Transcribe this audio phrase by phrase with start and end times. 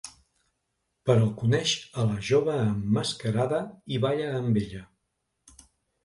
[1.09, 3.59] Però coneix a la jove emmascarada
[3.97, 4.81] i balla amb ella.